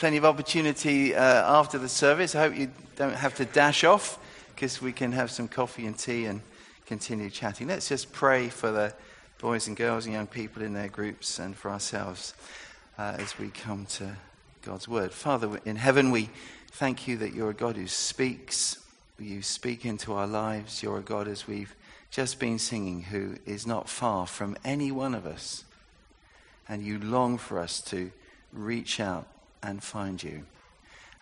[0.00, 1.20] plenty of opportunity uh,
[1.58, 2.34] after the service.
[2.34, 4.18] I hope you don't have to dash off
[4.54, 6.40] because we can have some coffee and tea and
[6.86, 7.68] continue chatting.
[7.68, 8.94] Let's just pray for the
[9.42, 12.32] boys and girls and young people in their groups and for ourselves
[12.96, 14.16] uh, as we come to
[14.62, 15.12] God's word.
[15.12, 16.30] Father in heaven, we
[16.68, 18.78] thank you that you're a God who speaks.
[19.18, 20.82] You speak into our lives.
[20.82, 21.76] You're a God, as we've
[22.10, 25.64] just been singing, who is not far from any one of us.
[26.70, 28.10] And you long for us to
[28.50, 29.26] reach out
[29.62, 30.44] and find you.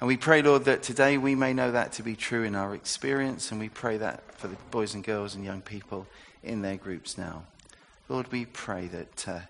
[0.01, 2.75] And we pray, Lord, that today we may know that to be true in our
[2.75, 6.07] experience, and we pray that for the boys and girls and young people
[6.43, 7.45] in their groups now.
[8.09, 9.41] Lord, we pray that uh,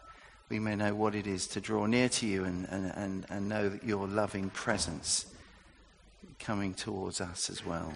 [0.49, 3.49] we may know what it is to draw near to you and, and, and, and
[3.49, 5.27] know that your loving presence
[6.39, 7.93] coming towards us as well.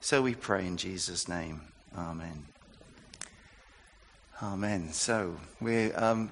[0.00, 1.60] So we pray in Jesus' name.
[1.96, 2.46] Amen.
[4.40, 4.92] Amen.
[4.92, 6.30] So we're um,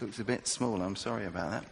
[0.00, 0.80] looks a bit small.
[0.80, 1.64] I'm sorry about that.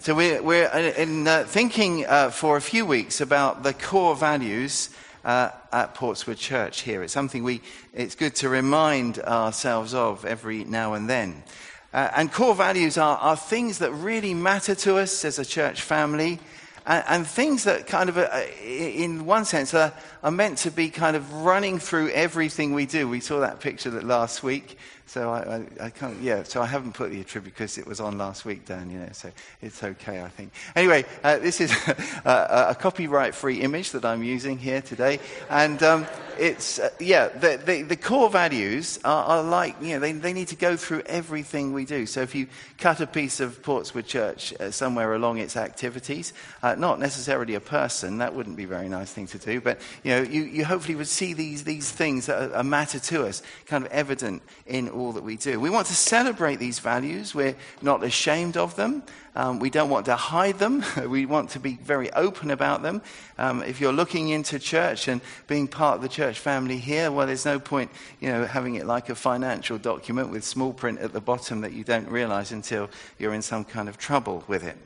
[0.00, 4.90] So we're, we're in, uh, thinking uh, for a few weeks about the core values
[5.24, 7.02] uh, at Portswood Church here.
[7.02, 7.60] It's something we,
[7.94, 11.44] it's good to remind ourselves of every now and then.
[11.92, 15.82] Uh, and core values are, are things that really matter to us as a church
[15.82, 16.40] family
[16.86, 19.92] and, and things that kind of, uh, in one sense, are,
[20.22, 23.08] are meant to be kind of running through everything we do.
[23.08, 24.78] We saw that picture that last week.
[25.06, 28.00] So I, I, I, can't, yeah, so I haven't put the attribute because it was
[28.00, 30.52] on last week, Dan, you know, so it's okay, I think.
[30.74, 31.72] Anyway, uh, this is
[32.24, 35.20] a, a copyright free image that I'm using here today.
[35.50, 36.06] And um,
[36.38, 40.32] it's, uh, yeah, the, the, the, core values are, are, like, you know, they, they
[40.32, 42.06] need to go through everything we do.
[42.06, 42.46] So if you
[42.78, 47.60] cut a piece of Portswood Church uh, somewhere along its activities, uh, not necessarily a
[47.60, 50.64] person, that wouldn't be a very nice thing to do, but, you know, you, you
[50.64, 54.42] hopefully would see these, these things that are, are matter to us kind of evident
[54.66, 55.58] in all that we do.
[55.58, 57.34] We want to celebrate these values.
[57.34, 59.02] We're not ashamed of them.
[59.34, 60.84] Um, we don't want to hide them.
[61.08, 63.02] we want to be very open about them.
[63.38, 67.26] Um, if you're looking into church and being part of the church family here, well,
[67.26, 67.90] there's no point,
[68.20, 71.72] you know, having it like a financial document with small print at the bottom that
[71.72, 74.76] you don't realize until you're in some kind of trouble with it.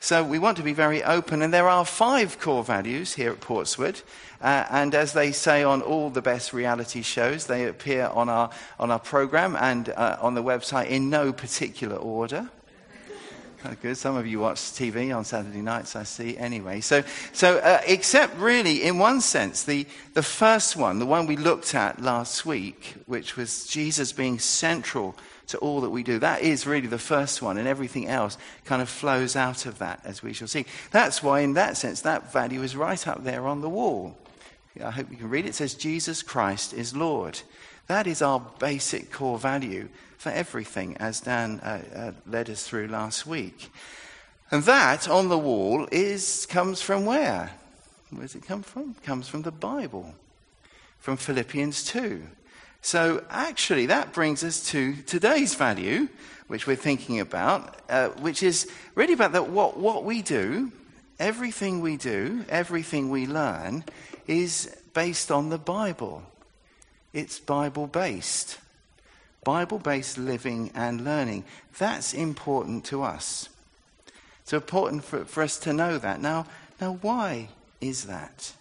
[0.00, 3.40] So we want to be very open, and there are five core values here at
[3.40, 4.02] Portswood.
[4.40, 8.50] Uh, and as they say on all the best reality shows, they appear on our,
[8.78, 12.48] on our program and uh, on the website in no particular order.
[13.82, 13.96] Good.
[13.96, 16.36] Some of you watch TV on Saturday nights, I see.
[16.36, 17.02] Anyway, so,
[17.32, 21.74] so uh, except really, in one sense, the, the first one, the one we looked
[21.74, 25.16] at last week, which was Jesus being central
[25.48, 26.18] to all that we do.
[26.18, 30.00] That is really the first one, and everything else kind of flows out of that,
[30.04, 30.66] as we shall see.
[30.90, 34.16] That's why, in that sense, that value is right up there on the wall.
[34.82, 35.50] I hope you can read it.
[35.50, 37.40] It says, Jesus Christ is Lord.
[37.88, 42.88] That is our basic core value for everything, as Dan uh, uh, led us through
[42.88, 43.70] last week.
[44.50, 47.52] And that on the wall is, comes from where?
[48.10, 48.96] Where does it come from?
[48.98, 50.14] It comes from the Bible,
[50.98, 52.22] from Philippians 2.
[52.80, 56.08] So actually, that brings us to today's value,
[56.48, 60.72] which we're thinking about, uh, which is really about that what, what we do,
[61.20, 63.84] everything we do, everything we learn,
[64.26, 66.22] is based on the Bible.
[67.12, 68.58] It's Bible based.
[69.48, 71.42] Bible based living and learning.
[71.78, 73.48] That's important to us.
[74.42, 76.20] It's important for, for us to know that.
[76.20, 76.44] Now,
[76.82, 77.48] now, why
[77.80, 78.52] is that?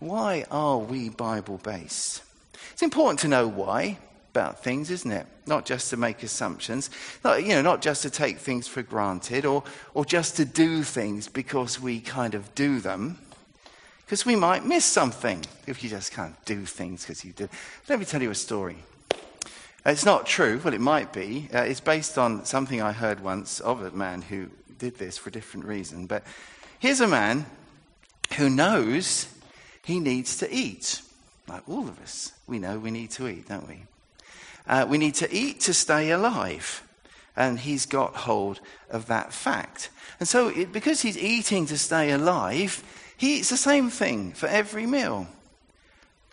[0.00, 2.24] Why are we Bible based?
[2.72, 3.98] It's important to know why
[4.32, 5.24] about things, isn't it?
[5.46, 6.90] Not just to make assumptions,
[7.22, 9.62] not, you know, not just to take things for granted or,
[9.94, 13.18] or just to do things because we kind of do them.
[14.04, 17.48] Because we might miss something if you just can't do things because you do.
[17.88, 18.78] Let me tell you a story.
[19.86, 20.60] It's not true.
[20.64, 21.48] Well, it might be.
[21.52, 25.28] Uh, it's based on something I heard once of a man who did this for
[25.28, 26.06] a different reason.
[26.06, 26.24] But
[26.78, 27.46] here's a man
[28.36, 29.28] who knows
[29.84, 31.02] he needs to eat.
[31.46, 33.82] Like all of us, we know we need to eat, don't we?
[34.66, 36.82] Uh, we need to eat to stay alive.
[37.36, 38.60] And he's got hold
[38.90, 39.90] of that fact.
[40.18, 42.82] And so, it, because he's eating to stay alive,
[43.16, 45.26] he eats the same thing for every meal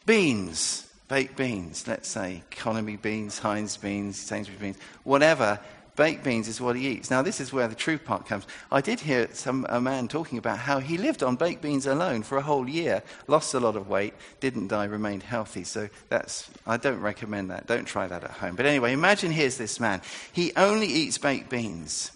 [0.05, 5.59] beans, baked beans, let's say, economy beans, Heinz beans, Sainsbury's beans, whatever.
[5.97, 7.11] Baked beans is what he eats.
[7.11, 8.47] Now, this is where the true part comes.
[8.71, 12.23] I did hear some, a man talking about how he lived on baked beans alone
[12.23, 15.65] for a whole year, lost a lot of weight, didn't die, remained healthy.
[15.65, 17.67] So that's, I don't recommend that.
[17.67, 18.55] Don't try that at home.
[18.55, 20.01] But anyway, imagine here's this man.
[20.31, 22.13] He only eats baked beans.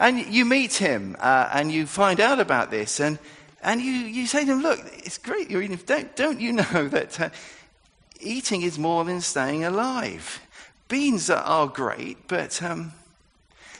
[0.00, 3.20] And you meet him uh, and you find out about this, and
[3.64, 5.80] and you, you say to him, look, it's great you're eating.
[5.86, 7.30] Don't, don't you know that uh,
[8.24, 10.40] eating is more than staying alive?
[10.88, 12.92] Beans are, great, but um,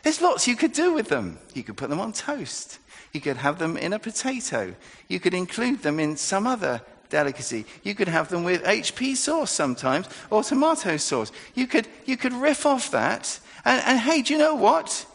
[0.03, 1.39] There's lots you could do with them.
[1.55, 2.79] You could put them on toast.
[3.13, 4.75] You could have them in a potato.
[5.09, 6.81] You could include them in some other
[7.11, 7.65] delicacy.
[7.83, 11.31] You could have them with HP sauce sometimes or tomato sauce.
[11.55, 13.39] You could, you could riff off that.
[13.65, 15.07] And, and hey, do you know what?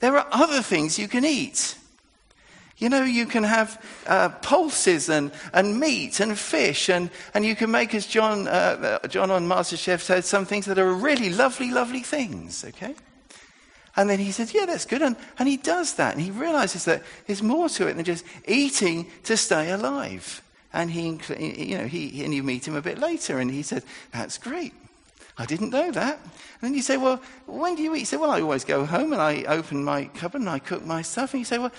[0.00, 1.76] There are other things you can eat.
[2.78, 7.56] You know, you can have uh, pulses and, and meat and fish, and, and you
[7.56, 11.72] can make, as John, uh, John on MasterChef said, some things that are really lovely,
[11.72, 12.94] lovely things, okay?
[13.96, 15.02] And then he says, Yeah, that's good.
[15.02, 16.14] And, and he does that.
[16.14, 20.40] And he realizes that there's more to it than just eating to stay alive.
[20.72, 23.82] And he, you know, he, and you meet him a bit later, and he said,
[24.12, 24.72] That's great.
[25.36, 26.20] I didn't know that.
[26.20, 28.00] And then you say, Well, when do you eat?
[28.00, 30.84] He said, Well, I always go home and I open my cupboard and I cook
[30.84, 31.32] my stuff.
[31.32, 31.72] And you say, Well,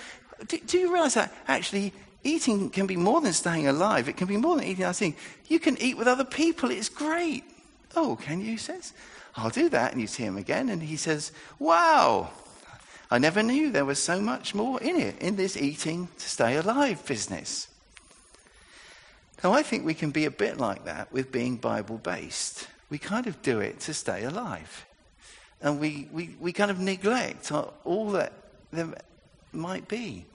[0.46, 1.92] do, do you realize that actually
[2.24, 4.08] eating can be more than staying alive?
[4.08, 5.16] It can be more than eating other things.
[5.48, 6.70] You can eat with other people.
[6.70, 7.44] It's great.
[7.96, 8.52] Oh, can you?
[8.52, 8.92] He says.
[9.36, 9.92] I'll do that.
[9.92, 12.30] And you see him again, and he says, Wow,
[13.10, 16.56] I never knew there was so much more in it, in this eating to stay
[16.56, 17.68] alive business.
[19.42, 22.68] Now, I think we can be a bit like that with being Bible based.
[22.90, 24.84] We kind of do it to stay alive.
[25.62, 27.50] And we, we, we kind of neglect
[27.84, 28.32] all that
[28.72, 28.92] there
[29.52, 30.26] might be.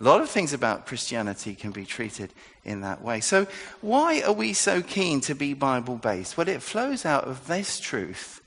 [0.00, 2.32] A lot of things about Christianity can be treated
[2.64, 3.20] in that way.
[3.20, 3.46] So,
[3.82, 6.38] why are we so keen to be Bible based?
[6.38, 8.40] Well, it flows out of this truth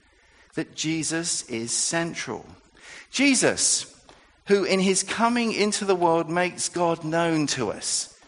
[0.55, 2.45] that Jesus is central.
[3.11, 3.85] Jesus,
[4.47, 8.19] who in his coming into the world makes God known to us.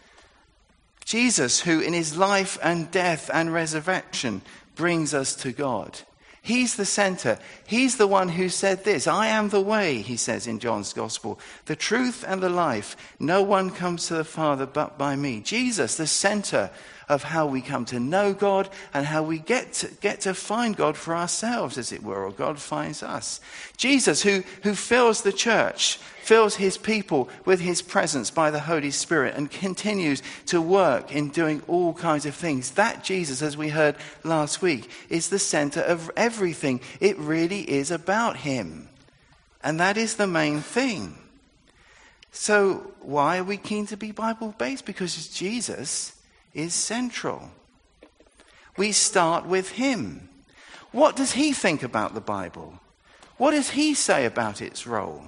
[1.04, 4.42] Jesus, who in his life and death and resurrection
[4.76, 6.00] brings us to God.
[6.46, 7.40] He's the center.
[7.66, 11.40] He's the one who said this I am the way, he says in John's Gospel,
[11.64, 12.96] the truth and the life.
[13.18, 15.40] No one comes to the Father but by me.
[15.40, 16.70] Jesus, the center
[17.08, 20.76] of how we come to know God and how we get to, get to find
[20.76, 23.40] God for ourselves, as it were, or God finds us.
[23.76, 28.90] Jesus, who, who fills the church, fills his people with his presence by the Holy
[28.90, 32.72] Spirit and continues to work in doing all kinds of things.
[32.72, 33.94] That Jesus, as we heard
[34.24, 36.80] last week, is the center of everything.
[36.98, 38.88] It really is about him.
[39.62, 41.16] And that is the main thing.
[42.32, 44.84] So, why are we keen to be Bible based?
[44.84, 46.15] Because Jesus
[46.56, 47.50] is central.
[48.76, 50.28] We start with him.
[50.90, 52.80] What does he think about the Bible?
[53.36, 55.24] What does he say about its role?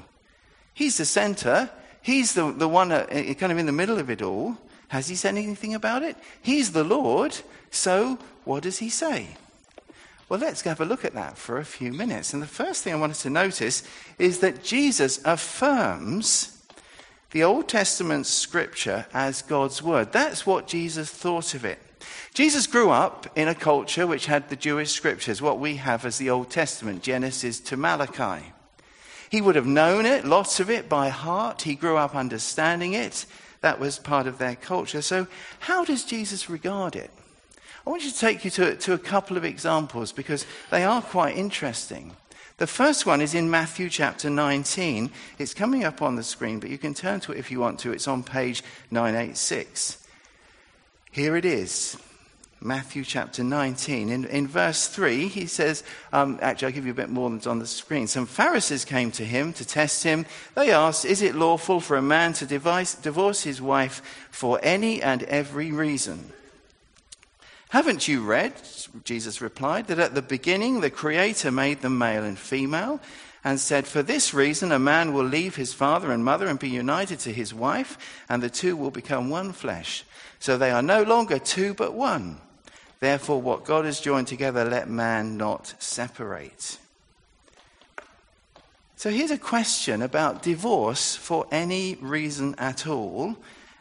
[0.73, 1.71] He's the center.
[2.01, 3.07] He's the, the one uh,
[3.39, 4.57] kind of in the middle of it all.
[4.89, 6.17] Has he said anything about it?
[6.41, 7.37] He's the Lord.
[7.71, 9.37] So what does he say?
[10.29, 12.33] Well, let's have a look at that for a few minutes.
[12.33, 13.83] And the first thing I wanted to notice
[14.19, 16.58] is that Jesus affirms
[17.31, 20.13] the Old Testament scripture as God's word.
[20.13, 21.79] That's what Jesus thought of it.
[22.33, 26.19] Jesus grew up in a culture which had the Jewish scriptures, what we have as
[26.19, 28.53] the Old Testament, Genesis to Malachi.
[29.31, 31.63] He would have known it, lots of it, by heart.
[31.63, 33.27] He grew up understanding it.
[33.61, 35.03] That was part of their culture.
[35.03, 35.27] So,
[35.59, 37.11] how does Jesus regard it?
[37.87, 41.03] I want you to take you to, to a couple of examples because they are
[41.03, 42.15] quite interesting.
[42.59, 45.11] The first one is in Matthew chapter 19.
[45.39, 47.79] It's coming up on the screen, but you can turn to it if you want
[47.81, 47.93] to.
[47.93, 50.05] It's on page 986.
[51.13, 51.97] Here it is.
[52.61, 54.09] Matthew chapter 19.
[54.09, 57.47] In, in verse 3, he says, um, actually, I'll give you a bit more than's
[57.47, 58.09] on the screen.
[58.09, 60.27] Some Pharisees came to him to test him.
[60.57, 65.01] They asked, Is it lawful for a man to device, divorce his wife for any
[65.01, 66.33] and every reason?
[67.71, 68.55] Haven't you read,
[69.05, 73.01] Jesus replied, that at the beginning the Creator made them male and female
[73.45, 76.71] and said, For this reason a man will leave his father and mother and be
[76.71, 80.05] united to his wife, and the two will become one flesh.
[80.41, 82.39] So they are no longer two but one.
[83.01, 86.79] Therefore, what God has joined together, let man not separate.
[88.97, 93.37] So here's a question about divorce for any reason at all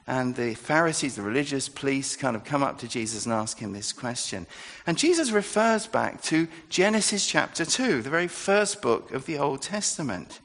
[0.08, 3.74] and the Pharisees, the religious police, kind of come up to Jesus and ask him
[3.74, 4.48] this question.
[4.88, 9.62] And Jesus refers back to Genesis chapter 2, the very first book of the Old
[9.62, 10.40] Testament.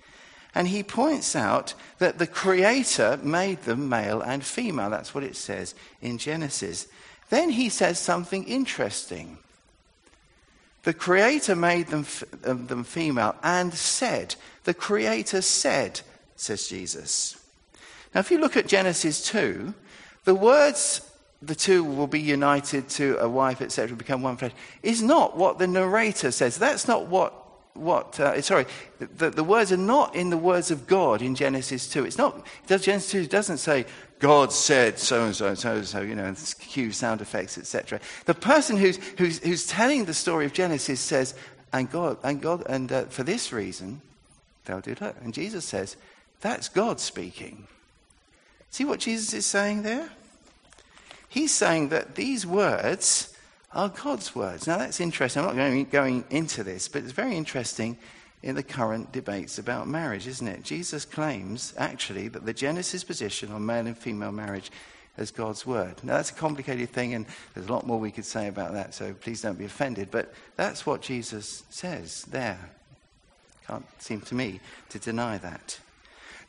[0.53, 4.91] And he points out that the Creator made them male and female.
[4.91, 6.89] That's what it says in Genesis.
[7.31, 9.39] Then he says something interesting.
[10.83, 12.05] The Creator made them,
[12.45, 16.01] um, them female and said, the Creator said,
[16.35, 17.42] says Jesus.
[18.15, 19.75] Now, if you look at Genesis 2,
[20.25, 21.09] the words
[21.43, 24.53] the two will be united to a wife, etc., become one flesh,
[24.83, 26.57] is not what the narrator says.
[26.57, 27.35] That's not what,
[27.75, 28.67] what uh, sorry,
[29.01, 32.05] the, the, words are not in the words of God in Genesis 2.
[32.05, 33.87] It's not, Genesis 2 doesn't say,
[34.21, 37.99] God said so and so and so and so, you know, cue sound effects, etc.
[38.27, 41.35] The person who's, who's, who's telling the story of Genesis says,
[41.73, 44.01] and God, and God, and uh, for this reason,
[44.65, 45.17] they'll do look.
[45.23, 45.97] And Jesus says,
[46.41, 47.67] That's God speaking.
[48.73, 50.09] See what Jesus is saying there?
[51.29, 53.37] He's saying that these words
[53.75, 54.67] are God's words.
[54.67, 55.43] Now, that's interesting.
[55.43, 57.99] I'm not going, going into this, but it's very interesting
[58.43, 60.63] in the current debates about marriage, isn't it?
[60.63, 64.73] Jesus claims, actually, that the Genesis position on male and female marriage
[65.19, 66.03] is God's word.
[66.03, 68.95] Now, that's a complicated thing, and there's a lot more we could say about that,
[68.95, 70.11] so please don't be offended.
[70.11, 72.71] But that's what Jesus says there.
[73.67, 75.79] Can't seem to me to deny that.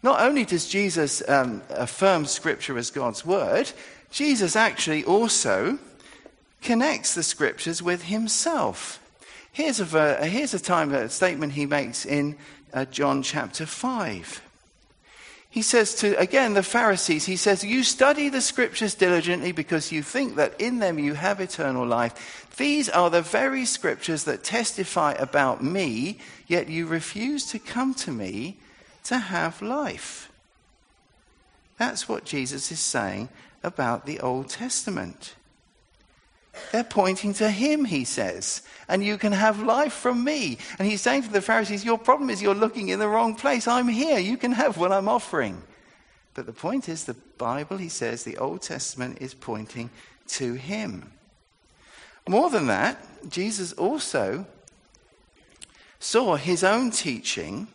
[0.03, 3.71] Not only does Jesus um, affirm Scripture as God's word,
[4.11, 5.79] Jesus actually also
[6.61, 8.99] connects the Scriptures with himself.
[9.53, 12.35] Here's a, ver- here's a time, a statement he makes in
[12.73, 14.41] uh, John chapter 5.
[15.49, 20.01] He says to, again, the Pharisees, he says, You study the scriptures diligently because you
[20.01, 22.49] think that in them you have eternal life.
[22.57, 26.17] These are the very scriptures that testify about me,
[26.47, 28.57] yet you refuse to come to me
[29.05, 30.31] to have life.
[31.77, 33.29] That's what Jesus is saying
[33.63, 35.35] about the Old Testament.
[36.71, 38.61] They're pointing to him, he says.
[38.87, 40.59] And you can have life from me.
[40.77, 43.67] And he's saying to the Pharisees, Your problem is you're looking in the wrong place.
[43.67, 44.19] I'm here.
[44.19, 45.63] You can have what I'm offering.
[46.33, 49.89] But the point is, the Bible, he says, the Old Testament is pointing
[50.29, 51.11] to him.
[52.27, 54.45] More than that, Jesus also
[55.99, 57.67] saw his own teaching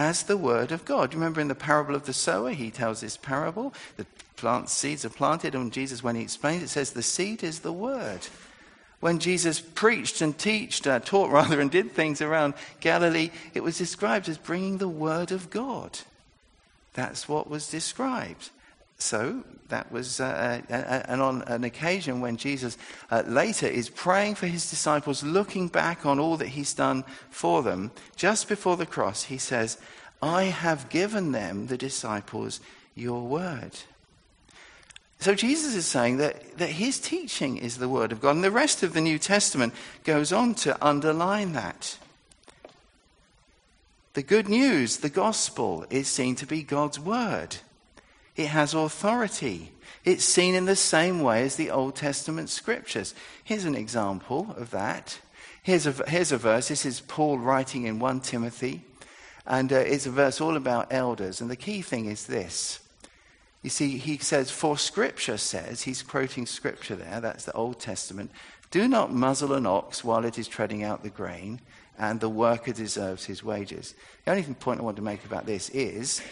[0.00, 1.12] as the Word of God.
[1.12, 3.74] Remember in the parable of the sower, he tells this parable.
[3.98, 7.60] The plant seeds are planted, and Jesus, when he explains, it says the seed is
[7.60, 8.26] the word.
[9.00, 13.76] When Jesus preached and teached, uh, taught rather, and did things around Galilee, it was
[13.76, 15.98] described as bringing the word of God.
[16.94, 18.48] That's what was described.
[19.02, 22.76] So that was, uh, uh, uh and on an occasion when Jesus
[23.10, 27.62] uh, later is praying for his disciples, looking back on all that he's done for
[27.62, 29.78] them, just before the cross, he says,
[30.22, 32.60] I have given them, the disciples,
[32.94, 33.72] your word.
[35.20, 38.36] So Jesus is saying that, that his teaching is the Word of God.
[38.36, 41.98] And the rest of the New Testament goes on to underline that.
[44.14, 47.58] The good news, the gospel, is seen to be God's Word.
[48.36, 49.72] It has authority.
[50.04, 53.14] It's seen in the same way as the Old Testament scriptures.
[53.44, 55.18] Here's an example of that.
[55.62, 56.68] Here's a, here's a verse.
[56.68, 58.82] This is Paul writing in 1 Timothy.
[59.46, 61.40] And uh, it's a verse all about elders.
[61.40, 62.80] And the key thing is this
[63.62, 68.30] you see, he says, For scripture says, he's quoting scripture there, that's the Old Testament,
[68.70, 71.60] do not muzzle an ox while it is treading out the grain,
[71.98, 73.94] and the worker deserves his wages.
[74.24, 76.22] The only point I want to make about this is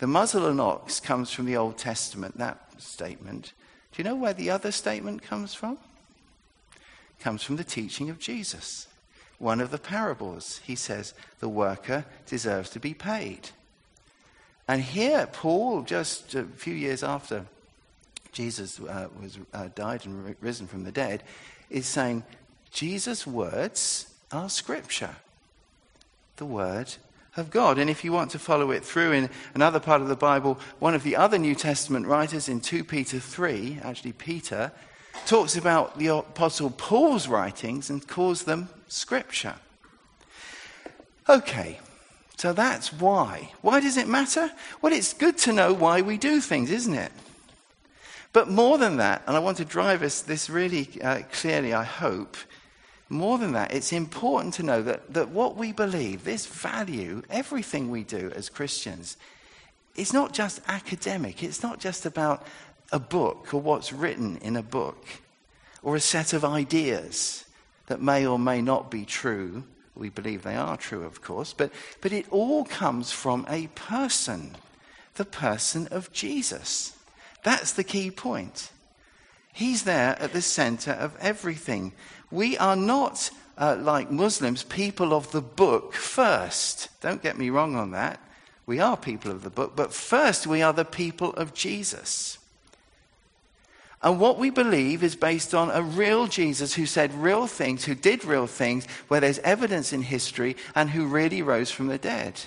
[0.00, 3.52] the muzzle an ox comes from the Old Testament, that statement.
[3.92, 5.76] Do you know where the other statement comes from?
[6.72, 8.88] It comes from the teaching of Jesus.
[9.38, 13.50] One of the parables, he says, the worker deserves to be paid.
[14.66, 17.44] And here, Paul, just a few years after
[18.32, 21.22] Jesus uh, was uh, died and risen from the dead,
[21.68, 22.22] is saying
[22.70, 25.16] Jesus' words are Scripture,
[26.36, 26.94] the Word
[27.36, 27.78] of God.
[27.78, 30.94] And if you want to follow it through in another part of the Bible, one
[30.94, 34.72] of the other New Testament writers in 2 Peter 3, actually Peter,
[35.26, 39.54] talks about the Apostle Paul's writings and calls them Scripture.
[41.28, 41.78] Okay,
[42.36, 43.52] so that's why.
[43.60, 44.50] Why does it matter?
[44.82, 47.12] Well, it's good to know why we do things, isn't it?
[48.32, 51.84] But more than that, and I want to drive us this really uh, clearly, I
[51.84, 52.36] hope,
[53.10, 57.90] more than that, it's important to know that, that what we believe, this value, everything
[57.90, 59.16] we do as Christians,
[59.96, 61.42] is not just academic.
[61.42, 62.46] It's not just about
[62.92, 65.04] a book or what's written in a book
[65.82, 67.44] or a set of ideas
[67.86, 69.64] that may or may not be true
[70.00, 74.56] we believe they are true, of course, but, but it all comes from a person,
[75.14, 76.96] the person of Jesus.
[77.42, 78.70] That's the key point.
[79.52, 81.92] He's there at the center of everything.
[82.30, 86.88] We are not, uh, like Muslims, people of the book first.
[87.00, 88.20] Don't get me wrong on that.
[88.66, 92.38] We are people of the book, but first we are the people of Jesus.
[94.02, 97.94] And what we believe is based on a real Jesus who said real things, who
[97.94, 102.40] did real things, where there's evidence in history, and who really rose from the dead.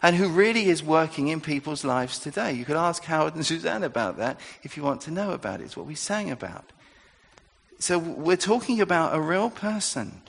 [0.00, 2.52] And who really is working in people's lives today.
[2.52, 5.64] You could ask Howard and Suzanne about that if you want to know about it.
[5.64, 6.64] It's what we sang about.
[7.80, 10.20] So we're talking about a real person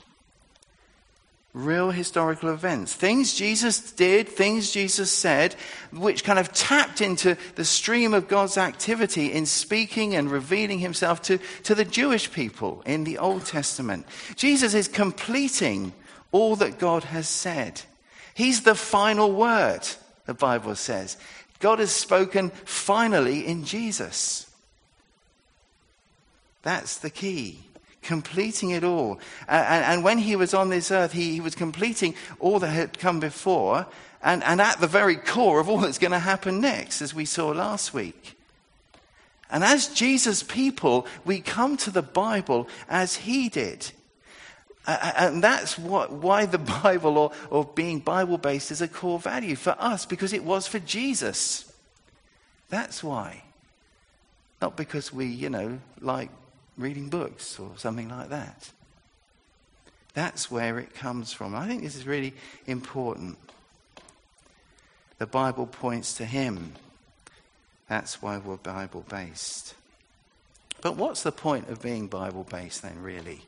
[1.52, 2.94] real historical events.
[2.94, 5.54] Things Jesus did, things Jesus said,
[5.92, 11.20] which kind of tapped into the stream of God's activity in speaking and revealing himself
[11.22, 14.06] to, to the Jewish people in the Old Testament.
[14.36, 15.92] Jesus is completing
[16.30, 17.82] all that God has said.
[18.40, 19.86] He's the final word,
[20.24, 21.18] the Bible says.
[21.58, 24.50] God has spoken finally in Jesus.
[26.62, 27.58] That's the key.
[28.00, 29.20] Completing it all.
[29.46, 33.86] And, when he was on this earth, he, was completing all that had come before
[34.22, 37.48] and at the very core of all that's going to happen next, as we saw
[37.48, 38.38] last week.
[39.50, 43.92] And as Jesus' people, we come to the Bible as he did.
[44.86, 49.56] And that's what, why the Bible or, or being Bible based is a core value
[49.56, 51.70] for us, because it was for Jesus.
[52.68, 53.42] That's why.
[54.60, 56.30] Not because we, you know, like
[56.76, 58.70] reading books or something like that.
[60.14, 61.54] That's where it comes from.
[61.54, 62.34] I think this is really
[62.66, 63.38] important.
[65.18, 66.72] The Bible points to Him.
[67.88, 69.74] That's why we're Bible based.
[70.80, 73.42] But what's the point of being Bible based then, really?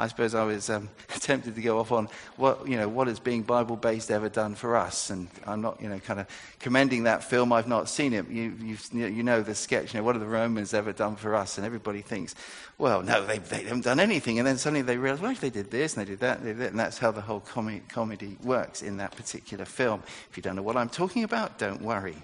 [0.00, 3.18] I suppose I was um, tempted to go off on what, you know, what has
[3.18, 5.10] being Bible based ever done for us?
[5.10, 6.26] And I'm not, you know, kind of
[6.60, 7.52] commending that film.
[7.52, 8.28] I've not seen it.
[8.28, 8.54] You,
[8.92, 11.58] you know the sketch, you know, what have the Romans ever done for us?
[11.58, 12.36] And everybody thinks,
[12.78, 14.38] well, no, they, they haven't done anything.
[14.38, 16.58] And then suddenly they realize, well, they did this and they did that, they did
[16.58, 16.70] that.
[16.70, 20.04] And that's how the whole com- comedy works in that particular film.
[20.30, 22.16] If you don't know what I'm talking about, don't worry.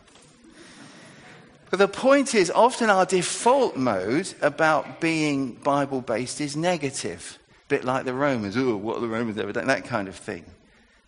[1.70, 7.84] But the point is, often our default mode about being Bible based is negative bit
[7.84, 8.56] like the Romans.
[8.56, 9.66] Oh, what the Romans ever done?
[9.66, 10.44] That kind of thing.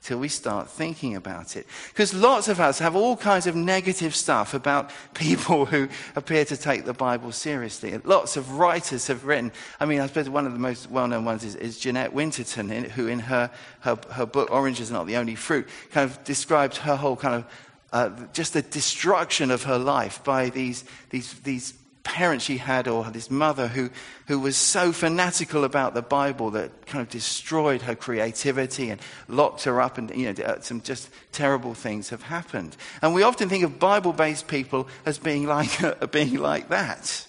[0.02, 1.66] Till we start thinking about it.
[1.88, 6.56] Because lots of us have all kinds of negative stuff about people who appear to
[6.56, 7.98] take the Bible seriously.
[8.04, 9.50] Lots of writers have written.
[9.80, 12.88] I mean, I suppose one of the most well known ones is, is Jeanette Winterson,
[12.90, 16.76] who in her, her, her book, Orange is Not the Only Fruit, kind of described
[16.78, 17.46] her whole kind of
[17.92, 21.74] uh, just the destruction of her life by these, these, these
[22.06, 23.90] parent she had or this mother who,
[24.28, 29.64] who was so fanatical about the Bible that kind of destroyed her creativity and locked
[29.64, 32.76] her up, and you know, uh, some just terrible things have happened.
[33.02, 37.26] And we often think of Bible based people as being like, uh, being like that.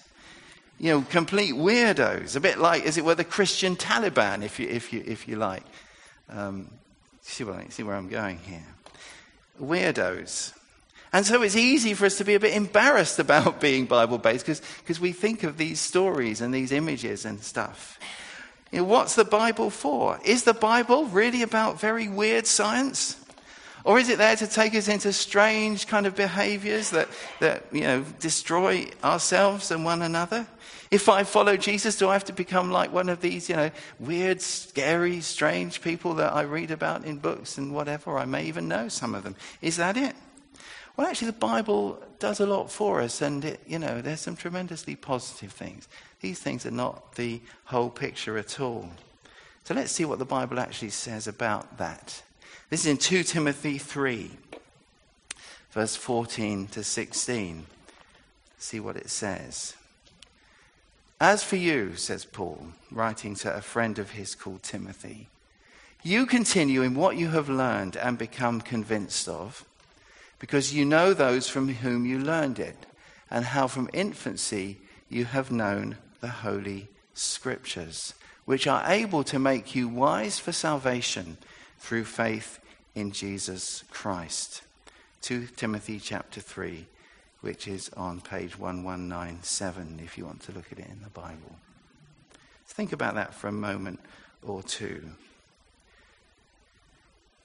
[0.78, 4.68] You know, complete weirdos, a bit like, as it were, the Christian Taliban, if you,
[4.68, 5.64] if you, if you like.
[6.30, 6.70] Um,
[7.20, 8.66] see, what, see where I'm going here.
[9.60, 10.52] Weirdos.
[11.12, 14.46] And so it's easy for us to be a bit embarrassed about being Bible based
[14.46, 17.98] because we think of these stories and these images and stuff.
[18.70, 20.18] You know, what's the Bible for?
[20.24, 23.16] Is the Bible really about very weird science?
[23.84, 27.08] Or is it there to take us into strange kind of behaviors that,
[27.40, 30.46] that you know, destroy ourselves and one another?
[30.90, 33.70] If I follow Jesus, do I have to become like one of these, you know,
[33.98, 38.18] weird, scary, strange people that I read about in books and whatever?
[38.18, 39.36] I may even know some of them.
[39.62, 40.14] Is that it?
[40.98, 44.34] Well, actually, the Bible does a lot for us, and it, you know, there's some
[44.34, 45.86] tremendously positive things.
[46.20, 48.90] These things are not the whole picture at all.
[49.62, 52.20] So let's see what the Bible actually says about that.
[52.68, 54.28] This is in 2 Timothy 3,
[55.70, 57.66] verse 14 to 16.
[58.58, 59.76] See what it says.
[61.20, 65.28] As for you, says Paul, writing to a friend of his called Timothy,
[66.02, 69.64] you continue in what you have learned and become convinced of
[70.38, 72.76] because you know those from whom you learned it,
[73.30, 79.74] and how from infancy you have known the Holy Scriptures, which are able to make
[79.74, 81.36] you wise for salvation
[81.78, 82.58] through faith
[82.94, 84.62] in Jesus Christ.
[85.22, 86.86] 2 Timothy chapter 3,
[87.40, 91.56] which is on page 1197 if you want to look at it in the Bible.
[92.66, 94.00] Think about that for a moment
[94.42, 95.02] or two.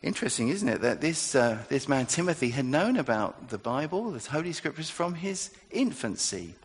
[0.03, 4.29] Interesting, isn't it, that this, uh, this man Timothy had known about the Bible, the
[4.29, 6.55] Holy Scriptures, from his infancy.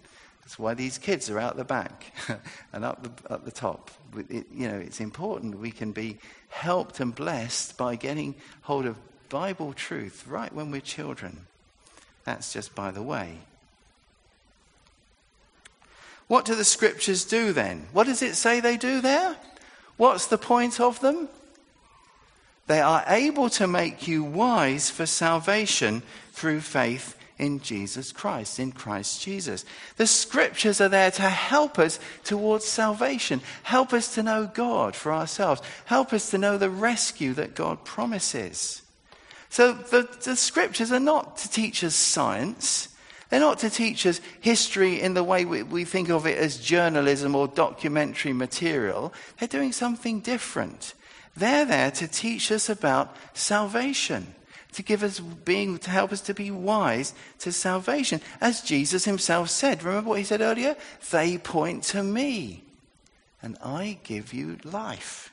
[0.42, 2.12] That's why these kids are out the back
[2.72, 3.92] and up the, up the top.
[4.16, 8.96] It, you know, it's important we can be helped and blessed by getting hold of
[9.29, 11.46] Bible truth right when we're children.
[12.24, 13.38] That's just by the way.
[16.27, 17.87] What do the scriptures do then?
[17.92, 19.37] What does it say they do there?
[19.96, 21.29] What's the point of them?
[22.68, 26.02] They are able to make you wise for salvation
[26.33, 29.64] through faith in Jesus Christ, in Christ Jesus.
[29.96, 35.14] The scriptures are there to help us towards salvation, help us to know God for
[35.14, 38.83] ourselves, help us to know the rescue that God promises.
[39.48, 42.94] So the, the scriptures are not to teach us science.
[43.31, 46.59] They're not to teach us history in the way we, we think of it as
[46.59, 49.14] journalism or documentary material.
[49.38, 50.92] They're doing something different.
[51.38, 54.35] They're there to teach us about salvation,
[54.72, 58.20] to give us being, to help us to be wise to salvation.
[58.40, 60.77] As Jesus himself said, remember what he said earlier?
[61.11, 62.64] They point to me,
[63.40, 65.33] and I give you life.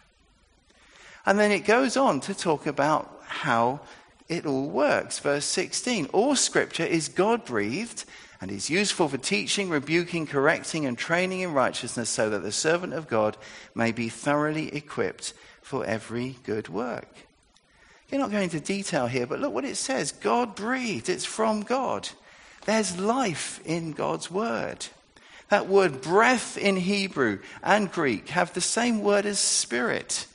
[1.26, 3.80] And then it goes on to talk about how
[4.28, 5.18] it all works.
[5.18, 8.06] Verse 16 All scripture is God breathed
[8.39, 12.94] and is useful for teaching, rebuking, correcting, and training in righteousness, so that the servant
[12.94, 13.38] of God
[13.74, 15.34] may be thoroughly equipped
[15.65, 17.08] for every good work.
[18.12, 21.62] You're not going into detail here, but look what it says God breathed, it's from
[21.63, 22.08] God.
[22.65, 24.86] There's life in God's word.
[25.49, 30.28] That word breath in Hebrew and Greek have the same word as spirit.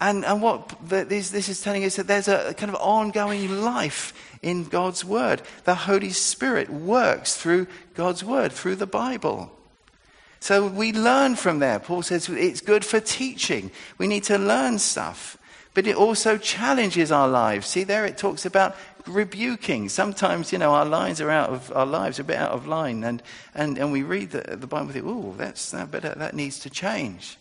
[0.00, 3.62] And, and what the, this, this is telling us that there's a kind of ongoing
[3.62, 5.42] life in God's Word.
[5.64, 9.52] The Holy Spirit works through God's Word, through the Bible.
[10.42, 11.78] So we learn from there.
[11.78, 13.70] Paul says it's good for teaching.
[13.96, 15.38] We need to learn stuff.
[15.72, 17.68] But it also challenges our lives.
[17.68, 18.74] See, there it talks about
[19.06, 19.88] rebuking.
[19.88, 22.66] Sometimes, you know, our lines are out of our lives are a bit out of
[22.66, 23.22] line, and,
[23.54, 26.58] and, and we read the, the Bible and think, oh, that's that better, that needs
[26.58, 27.38] to change.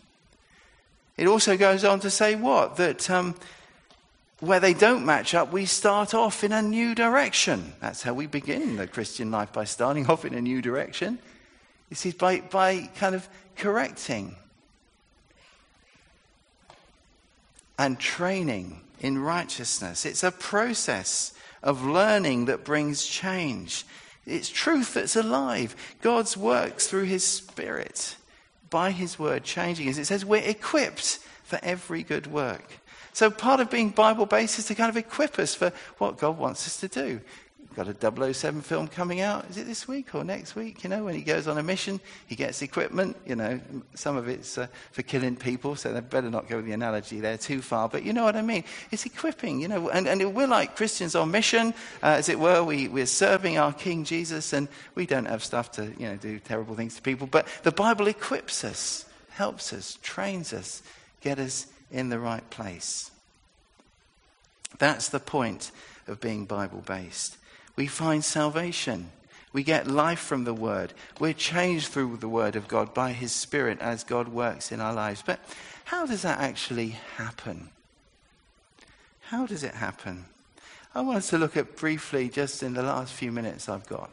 [1.17, 2.75] It also goes on to say what?
[2.75, 3.33] That um,
[4.41, 7.73] where they don't match up, we start off in a new direction.
[7.79, 11.17] That's how we begin the Christian life by starting off in a new direction.
[11.91, 14.35] This is by, by kind of correcting
[17.77, 20.03] and training in righteousness.
[20.07, 23.85] It's a process of learning that brings change.
[24.25, 25.75] It's truth that's alive.
[26.01, 28.15] God's works through His Spirit
[28.71, 29.99] by his word changing us.
[29.99, 32.79] It says we're equipped for every good work.
[33.13, 36.39] So part of being Bible based is to kind of equip us for what God
[36.39, 37.21] wants us to do.
[37.81, 39.49] Got a 007 film coming out.
[39.49, 40.83] Is it this week or next week?
[40.83, 43.17] You know, when he goes on a mission, he gets equipment.
[43.25, 43.59] You know,
[43.95, 47.21] some of it's uh, for killing people, so they better not go with the analogy
[47.21, 47.89] there too far.
[47.89, 48.65] But you know what I mean?
[48.91, 49.89] It's equipping, you know.
[49.89, 52.63] And, and we're like Christians on mission, uh, as it were.
[52.63, 56.37] We, we're serving our King Jesus, and we don't have stuff to, you know, do
[56.37, 57.25] terrible things to people.
[57.25, 60.83] But the Bible equips us, helps us, trains us,
[61.21, 63.09] get us in the right place.
[64.77, 65.71] That's the point
[66.07, 67.37] of being Bible based
[67.75, 69.11] we find salvation.
[69.53, 70.93] We get life from the Word.
[71.19, 74.93] We're changed through the Word of God by His Spirit as God works in our
[74.93, 75.23] lives.
[75.25, 75.39] But
[75.85, 77.69] how does that actually happen?
[79.23, 80.25] How does it happen?
[80.93, 84.11] I want us to look at briefly, just in the last few minutes I've got.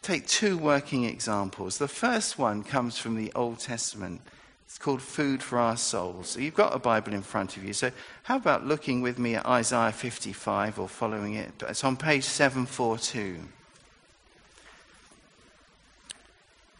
[0.00, 1.78] Take two working examples.
[1.78, 4.20] The first one comes from the Old Testament.
[4.64, 6.30] It's called Food for Our Souls.
[6.30, 7.72] So you've got a Bible in front of you.
[7.72, 7.90] So
[8.22, 11.52] how about looking with me at Isaiah 55 or following it?
[11.68, 13.38] It's on page 742.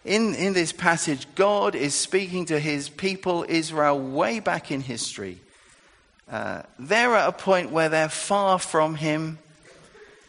[0.05, 5.38] In, in this passage, God is speaking to his people, Israel, way back in history.
[6.31, 9.38] Uh, they're at a point where they're far from him,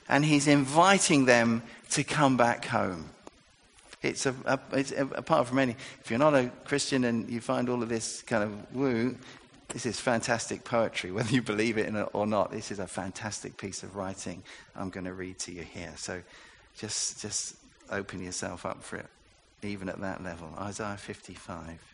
[0.08, 3.10] and he's inviting them to come back home.
[4.04, 7.39] It's, a, a, it's a, apart from any, if you're not a Christian and you
[7.39, 9.16] find all of this kind of woo,
[9.70, 12.52] this is fantastic poetry, whether you believe it or not.
[12.52, 14.44] This is a fantastic piece of writing
[14.76, 15.94] I'm going to read to you here.
[15.96, 16.22] So
[16.78, 17.56] just, just
[17.89, 19.08] open yourself up for it,
[19.63, 20.50] even at that level.
[20.60, 21.92] Isaiah 55.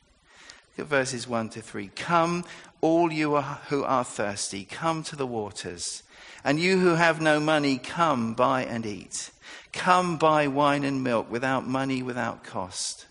[0.80, 1.89] At verses 1 to 3.
[1.96, 2.46] Come,
[2.82, 6.04] all you who are thirsty, come to the waters.
[6.44, 9.32] And you who have no money, come, buy and eat.
[9.74, 13.08] Come buy wine and milk without money, without cost.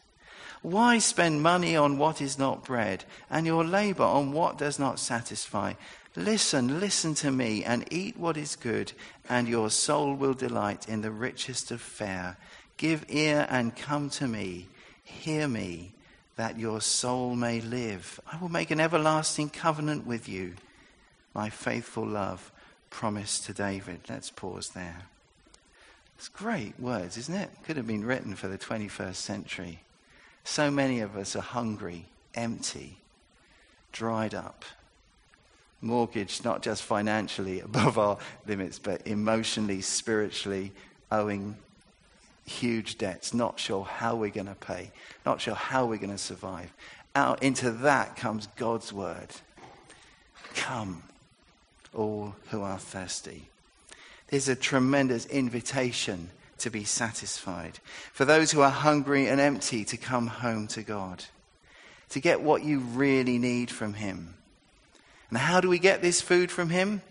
[0.63, 4.99] Why spend money on what is not bread, and your labor on what does not
[4.99, 5.75] satisfy?
[6.17, 8.93] Listen, listen to me, and eat what is good,
[9.29, 12.39] and your soul will delight in the richest of fare.
[12.77, 14.69] Give ear and come to me.
[15.05, 15.93] Hear me,
[16.39, 18.21] that your soul may live.
[18.31, 20.55] I will make an everlasting covenant with you,
[21.35, 22.53] my faithful love
[22.91, 24.03] promised to David.
[24.09, 25.03] Let's pause there.
[26.17, 27.51] It's great words, isn't it?
[27.65, 29.81] Could have been written for the 21st century.
[30.45, 32.99] So many of us are hungry, empty,
[33.91, 34.65] dried up,
[35.81, 40.71] mortgaged not just financially above our limits, but emotionally, spiritually,
[41.11, 41.57] owing
[42.49, 44.91] huge debts, not sure how we're going to pay,
[45.25, 46.73] not sure how we're going to survive.
[47.15, 49.29] Out into that comes God's word.
[50.55, 51.03] Come,
[51.95, 53.49] all who are thirsty.
[54.29, 57.79] There's a tremendous invitation to be satisfied.
[58.13, 61.25] For those who are hungry and empty, to come home to God,
[62.11, 64.35] to get what you really need from Him.
[65.31, 67.03] And how do we get this food from Him?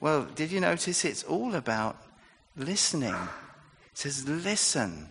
[0.00, 1.96] Well, did you notice it's all about
[2.56, 3.14] listening?
[3.96, 5.08] Says, listen.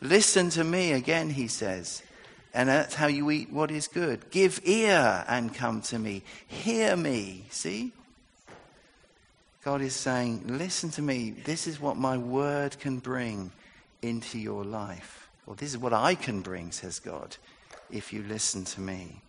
[0.00, 2.04] Listen to me again, he says.
[2.54, 4.30] And that's how you eat what is good.
[4.30, 6.22] Give ear and come to me.
[6.46, 7.44] Hear me.
[7.50, 7.90] See?
[9.64, 11.30] God is saying, Listen to me.
[11.30, 13.50] This is what my word can bring
[14.00, 15.28] into your life.
[15.48, 17.36] Or this is what I can bring, says God,
[17.90, 19.22] if you listen to me.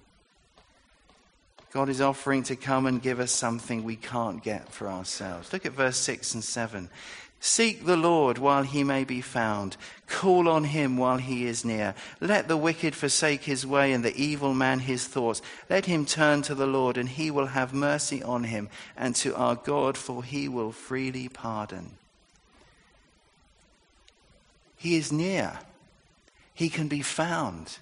[1.74, 5.52] God is offering to come and give us something we can't get for ourselves.
[5.52, 6.88] Look at verse 6 and 7.
[7.46, 9.76] Seek the Lord while he may be found.
[10.08, 11.94] Call on him while he is near.
[12.22, 15.42] Let the wicked forsake his way and the evil man his thoughts.
[15.70, 19.36] Let him turn to the Lord and he will have mercy on him and to
[19.36, 21.98] our God for he will freely pardon.
[24.78, 25.60] He is near.
[26.54, 27.78] He can be found.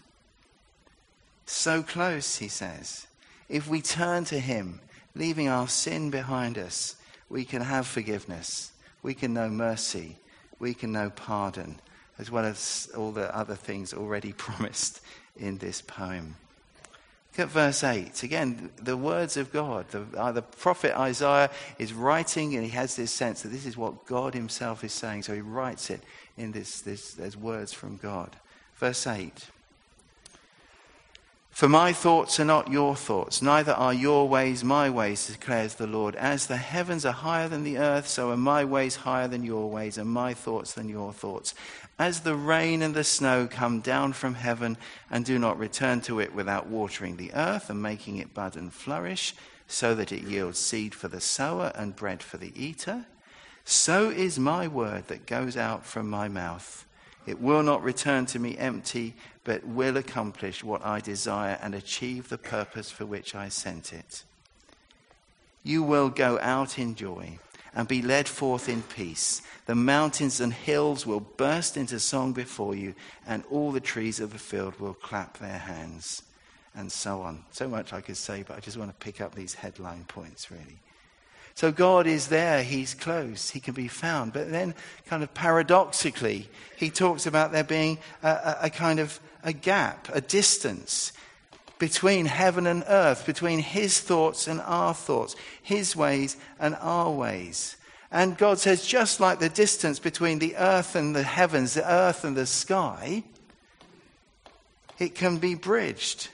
[1.46, 3.06] So close, he says.
[3.48, 4.80] If we turn to him,
[5.14, 6.96] leaving our sin behind us,
[7.30, 8.71] we can have forgiveness
[9.04, 10.18] we can know mercy,
[10.60, 11.80] we can know pardon,
[12.20, 15.02] as well as all the other things already promised
[15.36, 16.36] in this poem.
[17.32, 18.24] Look at verse 8.
[18.24, 19.88] Again, the words of God.
[19.90, 23.78] The, uh, the, prophet Isaiah is writing, and he has this sense that this is
[23.78, 25.24] what God himself is saying.
[25.24, 26.02] So he writes it
[26.38, 28.36] in this, this as words from God.
[28.76, 29.32] Verse 8.
[31.52, 35.86] For my thoughts are not your thoughts, neither are your ways my ways, declares the
[35.86, 36.16] Lord.
[36.16, 39.70] As the heavens are higher than the earth, so are my ways higher than your
[39.70, 41.54] ways, and my thoughts than your thoughts.
[42.00, 44.78] As the rain and the snow come down from heaven
[45.12, 48.74] and do not return to it without watering the earth and making it bud and
[48.74, 49.36] flourish,
[49.68, 53.06] so that it yields seed for the sower and bread for the eater,
[53.66, 56.86] so is my word that goes out from my mouth.
[57.26, 62.30] It will not return to me empty, but will accomplish what I desire and achieve
[62.30, 64.24] the purpose for which I sent it.
[65.64, 67.38] You will go out in joy
[67.74, 69.42] and be led forth in peace.
[69.66, 74.34] The mountains and hills will burst into song before you, and all the trees of
[74.34, 76.24] the field will clap their hands,
[76.76, 77.46] and so on.
[77.52, 80.52] So much I could say, but I just want to pick up these headline points,
[80.52, 80.80] really.
[81.62, 84.34] So God is there, He's close, He can be found.
[84.34, 84.74] But then,
[85.06, 90.10] kind of paradoxically, He talks about there being a, a, a kind of a gap,
[90.12, 91.14] a distance
[91.78, 97.78] between heaven and earth, between His thoughts and our thoughts, His ways and our ways.
[98.12, 102.24] And God says, just like the distance between the earth and the heavens, the earth
[102.24, 103.22] and the sky,
[104.98, 106.30] it can be bridged.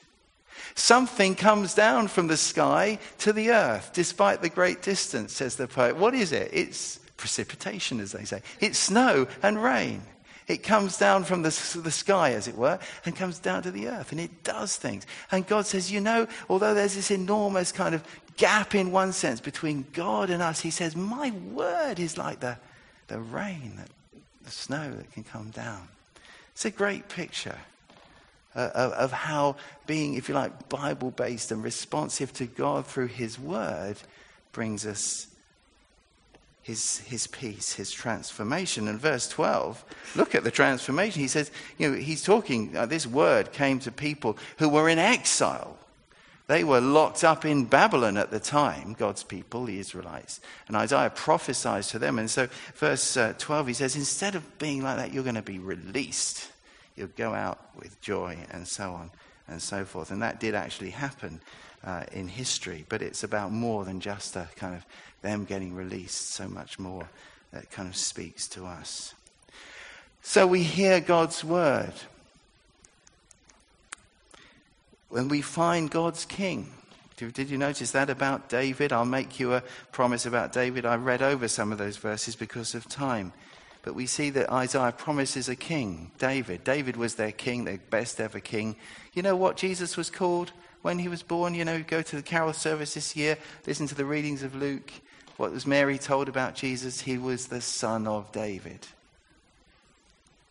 [0.78, 5.68] Something comes down from the sky to the earth, despite the great distance, says the
[5.68, 5.98] poet.
[5.98, 6.52] What is it?
[6.54, 8.44] It's precipitation, as they say.
[8.60, 10.04] It's snow and rain.
[10.48, 11.50] It comes down from the,
[11.84, 15.08] the sky, as it were, and comes down to the earth, and it does things.
[15.32, 18.04] And God says, you know, although there's this enormous kind of
[18.38, 22.56] gap in one sense between God and us, He says, my word is like the,
[23.08, 23.82] the rain,
[24.44, 25.88] the snow that can come down.
[26.52, 27.58] It's a great picture
[28.58, 33.40] uh, of how being, if you like, Bible based and responsive to God through His
[33.40, 33.98] Word
[34.52, 35.28] brings us
[36.68, 38.90] his, his peace, his transformation.
[38.90, 39.86] And verse 12,
[40.18, 41.22] look at the transformation.
[41.22, 45.00] He says, you know, he's talking, uh, this word came to people who were in
[45.00, 45.78] exile.
[46.48, 50.42] They were locked up in Babylon at the time, God's people, the Israelites.
[50.68, 52.20] And Isaiah prophesies to them.
[52.20, 55.42] And so, verse uh, 12, he says, instead of being like that, you're going to
[55.42, 56.50] be released
[56.98, 59.12] you'll go out with joy, and so on
[59.48, 60.12] and so forth.
[60.12, 61.40] And that did actually happen
[61.84, 64.86] uh, in history, but it's about more than just a kind of
[65.22, 67.08] them getting released, so much more
[67.52, 69.14] that kind of speaks to us.
[70.22, 71.94] So we hear God's word.
[75.10, 76.70] When we find God's king,
[77.16, 78.92] did you notice that about David?
[78.92, 80.86] I'll make you a promise about David.
[80.86, 83.32] I read over some of those verses because of time.
[83.88, 86.66] But we see that Isaiah promises a king, David.
[86.66, 88.76] David was their king, their best ever king.
[89.14, 91.54] You know what Jesus was called when he was born?
[91.54, 94.92] You know, go to the carol service this year, listen to the readings of Luke.
[95.38, 97.00] What was Mary told about Jesus?
[97.00, 98.86] He was the son of David.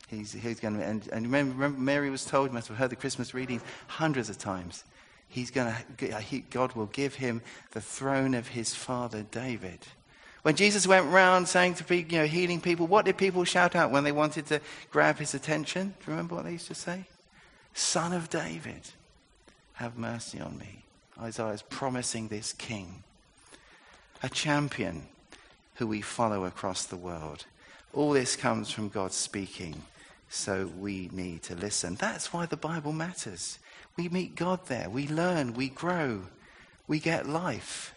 [0.08, 2.88] He's, he's going to, and, and remember, remember, Mary was told, you must have heard
[2.88, 4.82] the Christmas readings hundreds of times.
[5.28, 9.80] He's going to, he, God will give him the throne of his father David.
[10.46, 13.74] When Jesus went around saying to people, you know, healing people, what did people shout
[13.74, 14.60] out when they wanted to
[14.92, 15.88] grab his attention?
[15.88, 17.02] Do you remember what they used to say?
[17.74, 18.82] Son of David,
[19.72, 20.84] have mercy on me.
[21.20, 23.02] Isaiah is promising this king,
[24.22, 25.08] a champion
[25.74, 27.44] who we follow across the world.
[27.92, 29.82] All this comes from God speaking,
[30.28, 31.96] so we need to listen.
[31.96, 33.58] That's why the Bible matters.
[33.96, 36.22] We meet God there, we learn, we grow,
[36.86, 37.96] we get life,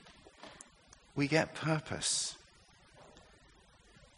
[1.16, 2.38] we get purpose.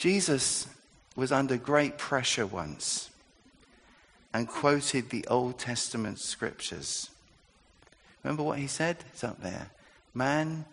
[0.02, 0.68] Jesus
[1.16, 3.12] was under great pressure once
[4.34, 7.12] and quoted the Old Testament scriptures.
[8.24, 8.98] Remember what he said?
[9.14, 9.70] It's up there.
[10.16, 10.66] Man,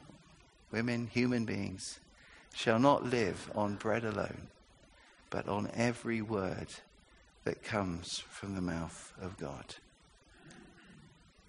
[0.73, 2.01] women, human beings
[2.55, 4.47] shall not live on bread alone,
[5.29, 6.69] but on every word
[7.45, 9.75] that comes from the mouth of God.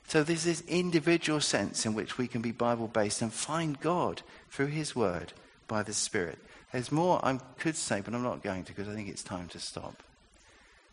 [0.09, 4.21] So there's this individual sense in which we can be Bible based and find God
[4.49, 5.31] through His Word
[5.69, 6.39] by the Spirit.
[6.71, 9.47] There's more I could say, but I'm not going to because I think it's time
[9.49, 10.03] to stop.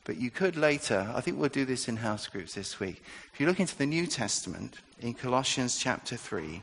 [0.05, 3.03] But you could later, I think we'll do this in house groups this week.
[3.35, 6.62] If you look into the New Testament, in Colossians chapter 3,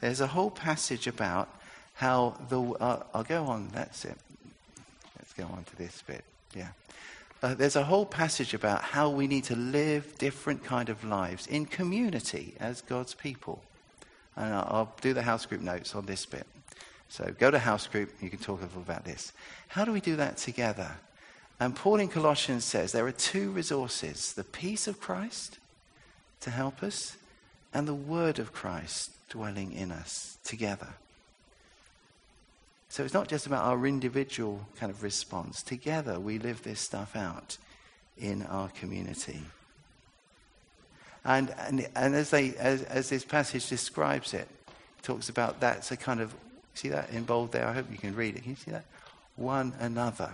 [0.00, 1.48] there's a whole passage about
[1.94, 2.60] how the.
[2.60, 4.16] Uh, I'll go on, that's it.
[5.18, 6.24] Let's go on to this bit.
[6.54, 6.68] Yeah.
[7.42, 11.46] Uh, there's a whole passage about how we need to live different kind of lives
[11.46, 13.62] in community as God's people.
[14.34, 16.46] And I'll, I'll do the house group notes on this bit.
[17.08, 19.32] So go to house group, you can talk a little about this.
[19.68, 20.96] How do we do that together?
[21.60, 25.58] And Paul in Colossians says there are two resources the peace of Christ
[26.40, 27.16] to help us,
[27.74, 30.88] and the word of Christ dwelling in us together.
[32.88, 35.62] So it's not just about our individual kind of response.
[35.62, 37.58] Together, we live this stuff out
[38.16, 39.42] in our community.
[41.24, 45.90] And, and, and as, they, as, as this passage describes it, it talks about that's
[45.90, 46.34] a kind of,
[46.78, 47.66] see that in bold there?
[47.66, 48.42] I hope you can read it.
[48.42, 48.84] Can you see that?
[49.36, 50.30] One another.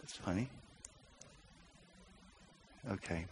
[0.00, 0.48] That's funny.
[2.90, 3.26] Okay,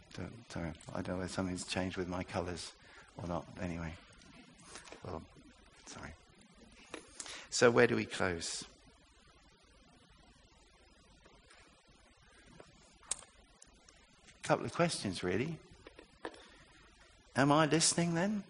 [0.48, 0.72] sorry.
[0.94, 2.72] I don't know if something's changed with my colours
[3.16, 3.44] or not.
[3.62, 3.92] Anyway,
[5.04, 5.22] well,
[5.86, 6.10] sorry.
[7.48, 8.64] So, where do we close?
[14.44, 15.56] A couple of questions, really.
[17.34, 18.42] Am I listening then?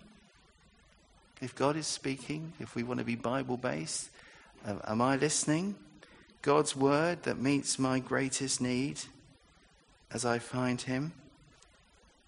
[1.41, 4.09] If God is speaking, if we want to be Bible based,
[4.67, 5.75] am I listening?
[6.41, 9.01] God's word that meets my greatest need
[10.13, 11.13] as I find him?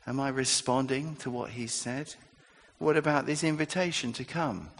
[0.07, 2.15] Am I responding to what he said?
[2.79, 4.71] What about this invitation to come?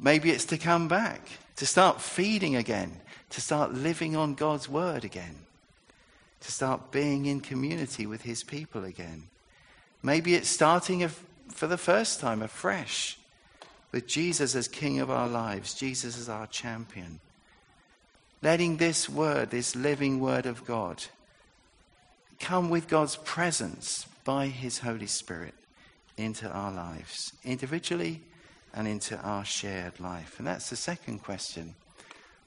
[0.00, 1.20] Maybe it's to come back,
[1.56, 5.34] to start feeding again, to start living on God's word again,
[6.40, 9.24] to start being in community with his people again.
[10.02, 11.08] Maybe it's starting
[11.48, 13.17] for the first time afresh
[13.92, 17.20] with Jesus as King of our lives, Jesus as our champion.
[18.42, 21.04] Letting this word, this living word of God,
[22.38, 25.54] come with God's presence by His Holy Spirit
[26.16, 28.20] into our lives, individually
[28.74, 30.38] and into our shared life.
[30.38, 31.74] And that's the second question,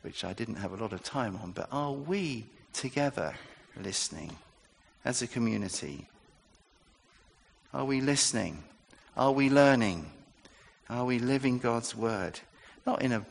[0.01, 1.51] which I didn't have a lot of time on.
[1.51, 3.33] But are we together
[3.81, 4.31] listening
[5.03, 6.07] as a community?
[7.73, 8.63] Are we listening?
[9.17, 10.09] Are we learning?
[10.91, 12.41] Are we living God's word?
[12.85, 13.25] Not in a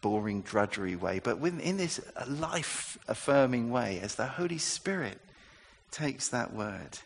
[0.00, 5.20] boring, drudgery way, but in this life affirming way as the Holy Spirit
[5.92, 6.98] takes that word.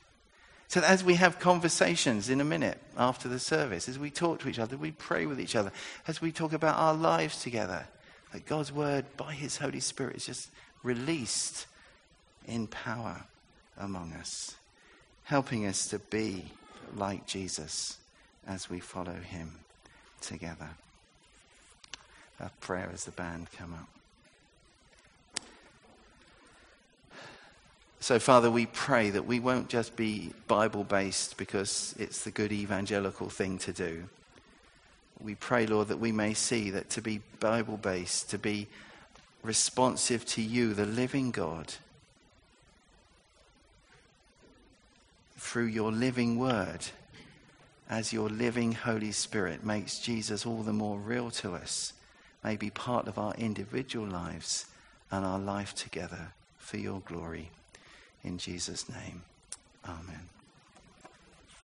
[0.67, 4.49] So as we have conversations in a minute after the service, as we talk to
[4.49, 5.73] each other, we pray with each other,
[6.07, 7.87] as we talk about our lives together,
[8.33, 10.51] that God's word by his Holy Spirit is just
[10.83, 11.67] released
[12.47, 13.25] in power
[13.77, 14.57] among us,
[15.25, 16.47] helping us to be
[16.97, 17.99] like Jesus
[18.47, 19.59] as we follow him
[20.21, 20.71] together.
[22.41, 23.89] A prayer as the band come up.
[28.01, 32.53] So, Father, we pray that we won't just be Bible based because it's the good
[32.53, 34.05] evangelical thing to do.
[35.21, 38.69] We pray, Lord, that we may see that to be Bible based, to be
[39.43, 41.75] responsive to you, the living God,
[45.37, 46.87] through your living word,
[47.89, 51.95] as your living Holy Spirit makes Jesus all the more real to us,
[52.45, 54.67] may be part of our individual lives
[55.11, 57.51] and our life together for your glory.
[58.23, 59.23] In Jesus' name,
[59.87, 60.38] amen.